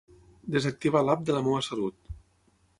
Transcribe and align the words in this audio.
Desactivar 0.55 1.05
l'app 1.05 1.27
de 1.29 1.37
La 1.37 1.45
Meva 1.49 1.63
Salut. 1.69 2.13